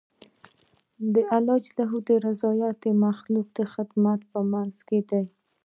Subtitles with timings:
[1.13, 1.57] د الله
[2.25, 2.49] رضا
[2.83, 5.21] د مخلوق د خدمت په منځ کې ده.